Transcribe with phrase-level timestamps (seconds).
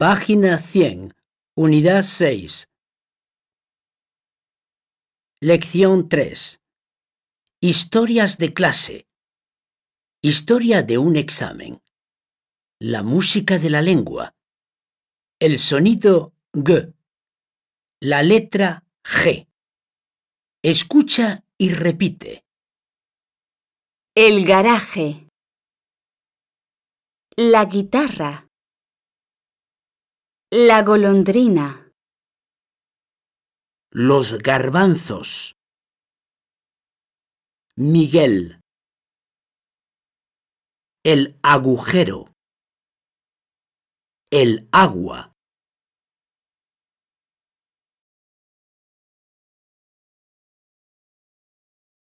[0.00, 1.12] Página 100,
[1.56, 2.68] unidad 6.
[5.40, 6.60] Lección 3.
[7.60, 9.08] Historias de clase.
[10.22, 11.82] Historia de un examen.
[12.80, 14.36] La música de la lengua.
[15.40, 16.94] El sonido G.
[18.00, 19.48] La letra G.
[20.62, 22.44] Escucha y repite.
[24.14, 25.28] El garaje.
[27.36, 28.47] La guitarra.
[30.50, 31.92] La golondrina.
[33.90, 35.56] Los garbanzos.
[37.76, 38.58] Miguel.
[41.04, 42.32] El agujero.
[44.30, 45.34] El agua.